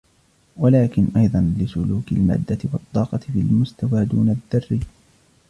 ولكن 0.57 1.07
أيضا 1.15 1.53
لسلوك 1.59 2.11
المادة 2.11 2.57
والطاقة 2.73 3.17
في 3.17 3.39
المستوى 3.39 4.05
دون 4.05 4.29
الذرّي 4.53 4.79